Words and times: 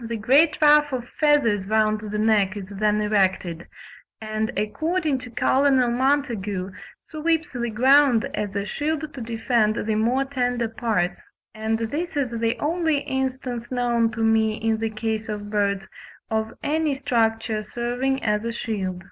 The 0.00 0.16
great 0.16 0.56
ruff 0.62 0.90
of 0.94 1.06
feathers 1.20 1.68
round 1.68 2.00
the 2.00 2.16
neck 2.18 2.56
is 2.56 2.64
then 2.70 3.02
erected, 3.02 3.68
and 4.22 4.50
according 4.58 5.18
to 5.18 5.30
Col. 5.30 5.70
Montagu 5.70 6.72
"sweeps 7.10 7.52
the 7.52 7.68
ground 7.68 8.26
as 8.32 8.56
a 8.56 8.64
shield 8.64 9.12
to 9.12 9.20
defend 9.20 9.74
the 9.86 9.94
more 9.94 10.24
tender 10.24 10.70
parts"; 10.70 11.20
and 11.54 11.78
this 11.78 12.16
is 12.16 12.30
the 12.40 12.58
only 12.58 13.00
instance 13.00 13.70
known 13.70 14.10
to 14.12 14.22
me 14.22 14.54
in 14.54 14.78
the 14.78 14.88
case 14.88 15.28
of 15.28 15.50
birds 15.50 15.86
of 16.30 16.54
any 16.62 16.94
structure 16.94 17.62
serving 17.62 18.22
as 18.22 18.44
a 18.46 18.52
shield. 18.52 19.02